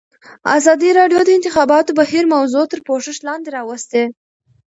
ازادي 0.57 0.89
راډیو 0.99 1.19
د 1.21 1.25
د 1.27 1.31
انتخاباتو 1.37 1.95
بهیر 1.99 2.25
موضوع 2.35 2.63
تر 2.71 2.79
پوښښ 2.87 3.17
لاندې 3.27 3.49
راوستې. 3.57 4.03